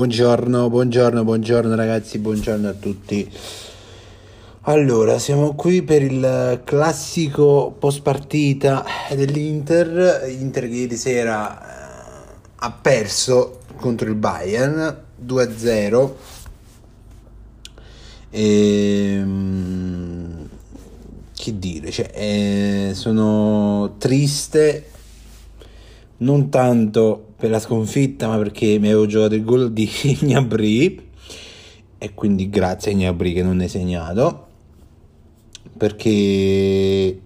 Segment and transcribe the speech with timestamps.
[0.00, 3.30] Buongiorno, buongiorno, buongiorno ragazzi, buongiorno a tutti.
[4.62, 8.82] Allora, siamo qui per il classico post partita
[9.14, 16.10] dell'Inter, Inter che ieri sera eh, ha perso contro il Bayern 2-0.
[18.30, 19.28] Ehm,
[21.34, 24.86] che dire, cioè, eh, sono triste
[26.16, 29.88] non tanto per la sconfitta, ma perché mi avevo giocato il gol di
[30.20, 31.08] Gnabry.
[31.96, 34.46] E quindi grazie a Gnabry che non hai segnato.
[35.76, 37.20] Perché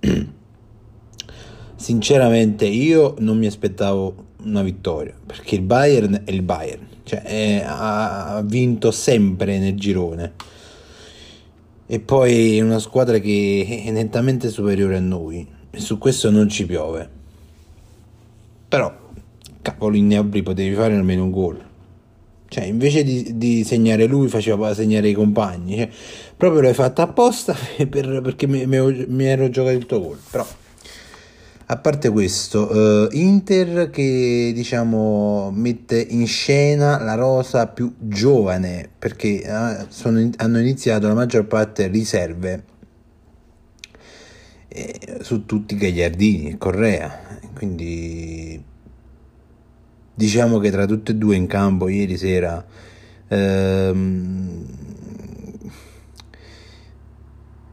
[1.74, 6.86] sinceramente io non mi aspettavo una vittoria perché il Bayern è il Bayern.
[7.02, 10.34] Cioè è- ha vinto sempre nel girone.
[11.86, 15.48] E poi è una squadra che è nettamente superiore a noi.
[15.70, 17.16] E su questo non ci piove.
[18.68, 18.94] Però
[19.72, 21.66] cavolo in Gnabry potevi fare almeno un gol
[22.50, 25.76] cioè, invece di, di segnare lui, faceva segnare i compagni.
[25.76, 25.90] Cioè,
[26.36, 27.54] proprio l'hai fatta apposta
[27.88, 30.18] per- perché mi, mi- mi ero giocato il tuo gol.
[30.30, 30.46] Però,
[31.66, 39.42] a parte questo, eh, Inter che diciamo mette in scena la rosa più giovane perché
[39.42, 42.64] eh, sono hanno iniziato la maggior parte riserve
[44.68, 47.26] eh, su tutti i gagliardini, Correa.
[47.52, 48.67] Quindi
[50.18, 52.66] diciamo che tra tutte e due in campo ieri sera
[53.28, 54.66] ehm,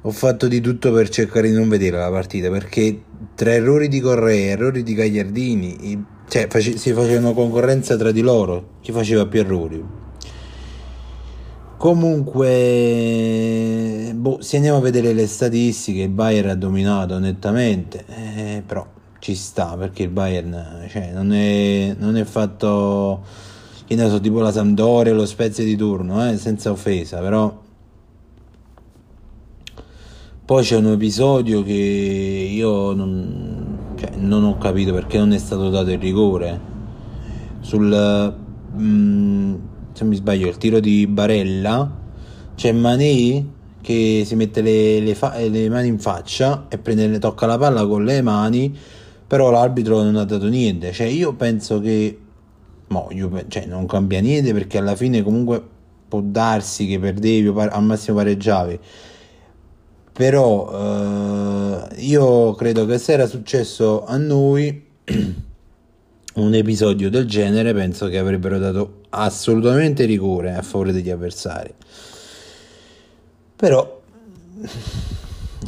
[0.00, 3.00] ho fatto di tutto per cercare di non vedere la partita perché
[3.36, 8.22] tra errori di Correa e errori di Gagliardini cioè, face- si facevano concorrenza tra di
[8.22, 9.84] loro chi faceva più errori.
[11.76, 12.50] Comunque
[14.16, 18.84] boh, se andiamo a vedere le statistiche il Bayern ha dominato nettamente eh, però
[19.22, 23.22] ci sta perché il Bayern cioè, non, è, non è fatto
[23.86, 27.56] che ne so tipo la Sampdoria lo Spezia di turno eh, senza offesa però
[30.44, 35.70] poi c'è un episodio che io non, cioè, non ho capito perché non è stato
[35.70, 36.60] dato il rigore.
[37.60, 38.34] Sul
[38.76, 39.54] mm,
[39.92, 41.90] se mi sbaglio il tiro di Barella
[42.56, 43.46] c'è Mané
[43.80, 47.86] che si mette le, le fa- le mani in faccia e prende, tocca la palla
[47.86, 48.76] con le mani
[49.32, 50.92] però l'arbitro non ha dato niente.
[50.92, 52.18] Cioè io penso che
[52.88, 55.66] mo, io cioè, non cambia niente perché alla fine comunque
[56.06, 58.78] può darsi che perdevi o par- al massimo pareggiavi.
[60.12, 64.84] Però eh, io credo che se era successo a noi
[66.34, 71.72] un episodio del genere penso che avrebbero dato assolutamente rigore a favore degli avversari.
[73.56, 74.02] Però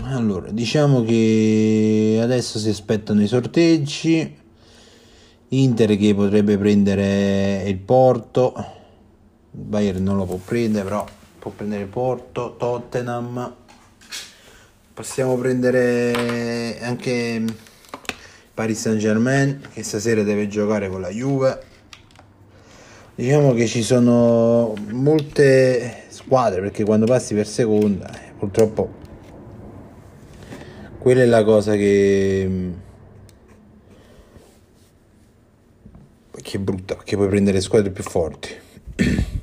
[0.03, 4.43] allora diciamo che adesso si aspettano i sorteggi.
[5.49, 8.54] Inter che potrebbe prendere il Porto.
[9.53, 11.06] Il Bayern non lo può prendere però
[11.38, 12.56] può prendere il Porto.
[12.59, 13.54] Tottenham.
[14.93, 17.44] Possiamo prendere anche
[18.53, 21.62] Paris Saint Germain che stasera deve giocare con la Juve.
[23.15, 29.03] Diciamo che ci sono molte squadre perché quando passi per seconda eh, purtroppo
[31.04, 32.48] quella è la cosa che
[36.32, 38.48] che è brutta perché puoi prendere squadre più forti.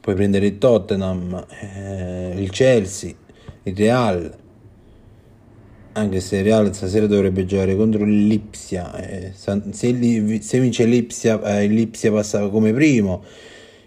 [0.00, 3.14] Puoi prendere il Tottenham eh, il Chelsea
[3.62, 4.36] il Real.
[5.92, 11.66] Anche se il Real stasera dovrebbe giocare contro l'Ipsia eh, se, se vince l'Ipsia eh,
[11.66, 13.24] Lipsia passa come primo.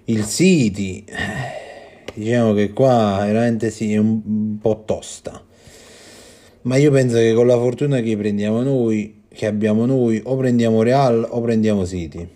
[0.06, 5.49] Il City eh, diciamo che qua veramente sì è un po' tosta
[6.63, 10.81] ma io penso che con la fortuna che prendiamo noi che abbiamo noi o prendiamo
[10.84, 12.28] Real o prendiamo City.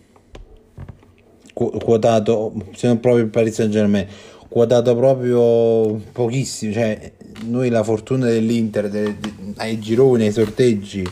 [1.53, 4.05] Qu- quotato se non proprio il Paris Saint Germain
[4.47, 7.11] quotato proprio pochissimo cioè
[7.45, 11.03] noi la fortuna dell'Inter de- de- ai gironi ai sorteggi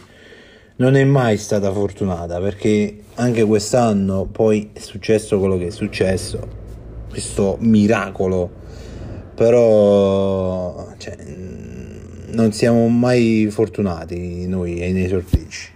[0.77, 6.61] non è mai stata fortunata perché anche quest'anno poi è successo quello che è successo
[7.13, 8.49] questo miracolo.
[9.35, 11.15] Però cioè,
[12.33, 15.69] non siamo mai fortunati noi nei sorteggi.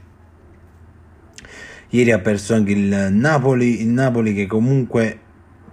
[1.89, 5.19] Ieri ha perso anche il Napoli il Napoli che comunque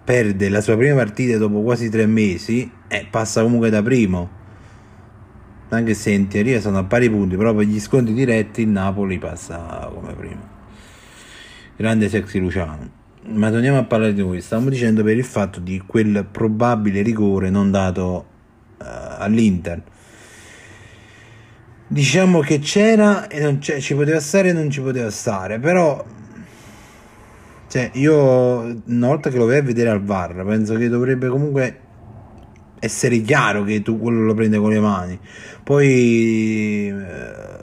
[0.05, 4.43] perde la sua prima partita dopo quasi tre mesi e passa comunque da primo.
[5.71, 9.19] Anche se in teoria sono a pari punti però per gli scontri diretti il Napoli
[9.19, 10.53] passa come primo.
[11.77, 13.03] Grande sexy Luciano.
[13.27, 17.49] Ma torniamo a parlare di noi stavamo dicendo per il fatto di quel probabile rigore
[17.49, 18.27] non dato
[18.79, 19.83] eh, all'Inter
[21.95, 26.05] diciamo che c'era e non c'è, ci poteva stare e non ci poteva stare però
[27.69, 31.79] cioè io una volta che lo vai a vedere al VAR penso che dovrebbe comunque
[32.81, 35.19] essere chiaro che tu quello lo prende con le mani
[35.63, 37.63] poi eh,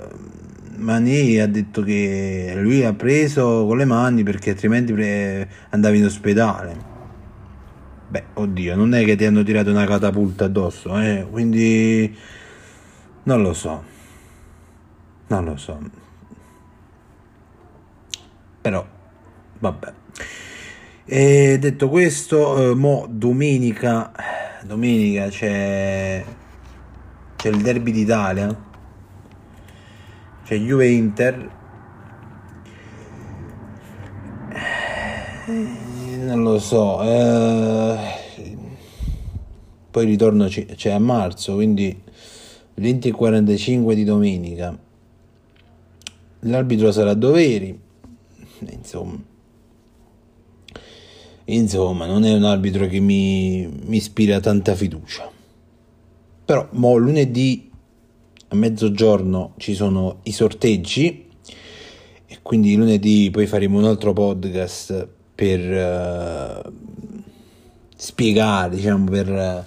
[0.78, 6.06] Mani ha detto che lui ha preso con le mani perché altrimenti pre- andavi in
[6.06, 6.76] ospedale
[8.08, 11.28] beh oddio non è che ti hanno tirato una catapulta addosso eh?
[11.30, 12.16] quindi
[13.24, 14.00] non lo so
[15.40, 15.80] non lo so.
[18.62, 18.86] Però
[19.60, 19.94] vabbè.
[21.06, 24.12] E detto questo eh, mo domenica
[24.64, 26.24] domenica c'è
[27.36, 28.70] c'è il derby d'Italia.
[30.44, 31.60] C'è Juve Inter.
[34.54, 35.80] Eh,
[36.18, 37.98] non lo so eh,
[39.90, 42.00] poi ritorno c'è a marzo quindi
[42.76, 44.78] 20 e 45 di domenica
[46.42, 47.80] l'arbitro sarà Doveri
[48.70, 49.20] insomma.
[51.46, 55.30] Insomma non è un arbitro che mi, mi ispira tanta fiducia.
[56.46, 57.70] Però mo lunedì
[58.50, 61.30] a mezzogiorno ci sono i sorteggi
[62.26, 66.62] e quindi lunedì poi faremo un altro podcast per eh,
[67.96, 69.66] spiegare diciamo per eh,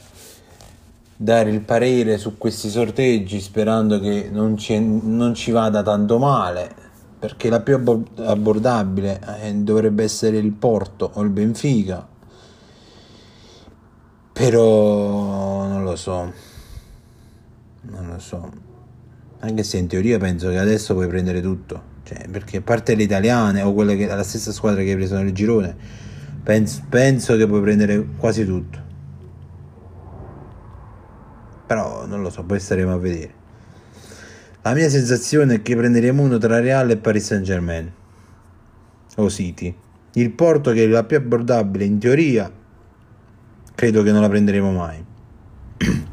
[1.24, 6.70] dare il parere su questi sorteggi sperando che non ci, non ci vada tanto male
[7.18, 12.06] perché la più abbor- abbordabile eh, dovrebbe essere il Porto o il Benfica.
[14.32, 16.32] Però non lo so
[17.80, 18.50] non lo so.
[19.38, 23.02] Anche se in teoria penso che adesso puoi prendere tutto cioè, perché a parte le
[23.02, 25.74] italiane o quelle che la stessa squadra che hai preso nel girone
[26.42, 28.83] penso, penso che puoi prendere quasi tutto
[31.74, 33.42] però non lo so poi staremo a vedere.
[34.62, 37.92] La mia sensazione è che prenderemo uno tra Real e Paris Saint Germain
[39.16, 39.74] o City.
[40.12, 42.48] Il Porto che è la più abbordabile in teoria
[43.74, 45.04] credo che non la prenderemo mai.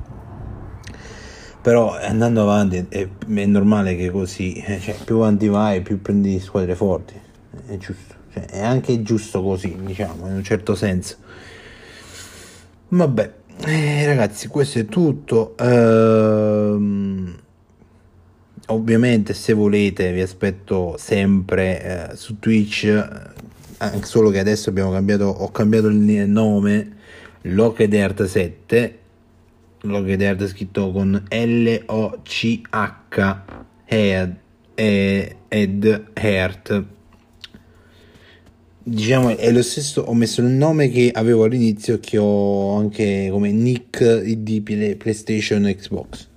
[1.61, 6.39] Però andando avanti è, è normale che così eh, cioè, più avanti vai più prendi
[6.39, 7.13] squadre forti.
[7.67, 8.15] È giusto.
[8.33, 11.17] Cioè, è anche giusto così diciamo in un certo senso.
[12.87, 15.55] Vabbè eh, ragazzi questo è tutto.
[15.57, 17.39] Ehm,
[18.67, 22.83] ovviamente se volete vi aspetto sempre eh, su Twitch.
[22.85, 23.39] Eh,
[23.77, 26.97] anche solo che adesso abbiamo cambiato ho cambiato il nome
[27.43, 28.99] Locked Earth 7
[29.81, 33.37] Locked Earth scritto con L O C H
[33.85, 34.35] Head
[34.75, 36.85] e- Ed Heart
[38.83, 43.51] diciamo è lo stesso ho messo il nome che avevo all'inizio che ho anche come
[43.51, 46.29] nick di Play- PlayStation Xbox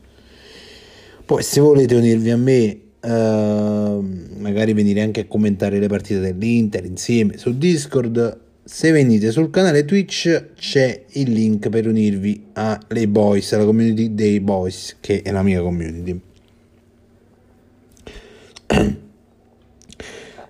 [1.25, 6.85] poi se volete unirvi a me, ehm, magari venire anche a commentare le partite dell'Inter
[6.85, 13.53] insieme su Discord, se venite sul canale Twitch c'è il link per unirvi alle boys,
[13.55, 16.21] alla community dei boys, che è la mia community.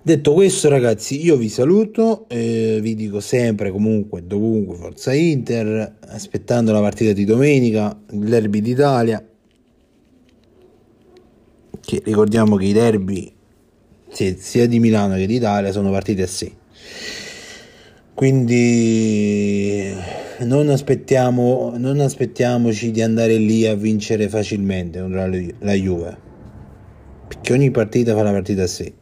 [0.06, 6.73] Detto questo, ragazzi, io vi saluto, eh, vi dico sempre, comunque, dovunque, Forza Inter, aspettando
[6.73, 9.26] la partita di domenica, il d'Italia,
[11.80, 13.32] che ricordiamo che i derby
[14.11, 16.52] sia- di Milano che d'Italia sono partite a sé.
[18.12, 19.90] Quindi
[20.40, 26.18] non, aspettiamo, non aspettiamoci di andare lì a vincere facilmente contro la, la Juve,
[27.26, 28.92] perché ogni partita fa la partita a sé.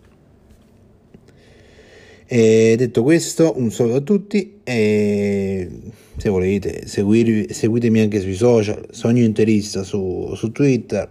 [2.35, 5.69] E detto questo, un saluto a tutti e
[6.17, 11.11] se volete seguirvi, seguitemi anche sui social, Sogno Interista su, su Twitter,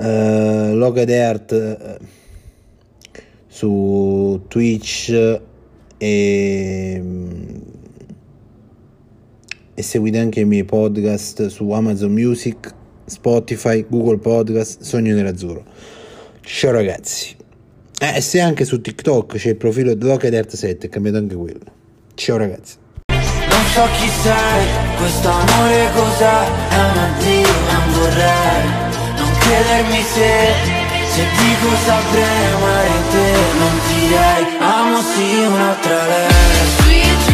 [0.00, 1.98] eh, Logan Earth eh,
[3.46, 5.10] su Twitch
[5.96, 7.02] e,
[9.74, 12.74] e seguite anche i miei podcast su Amazon Music,
[13.04, 15.62] Spotify, Google Podcast, Sogno Nerazzurro.
[16.40, 17.39] Ciao ragazzi.
[18.02, 21.60] Eh, se anche su TikTok c'è il profilo Locked Earth 7, è cambiato anche quello.
[22.14, 22.76] Ciao ragazzi.
[23.12, 24.66] Non so chi sei,
[24.96, 26.40] questo amore cos'è
[26.70, 28.68] È un addio, non vorrei
[29.16, 30.32] Non chiedermi se
[31.12, 37.29] Se dico saprei amare te Non direi Amo sì un'altra lei